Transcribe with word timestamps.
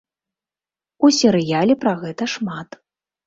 У 1.07 1.09
серыяле 1.17 1.75
пра 1.83 1.93
гэта 2.05 2.23
шмат. 2.35 2.69